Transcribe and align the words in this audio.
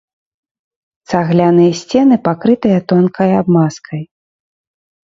Цагляныя 1.09 1.73
сцены 1.81 2.15
пакрытыя 2.27 2.79
тонкай 2.89 3.31
абмазкай. 3.41 4.03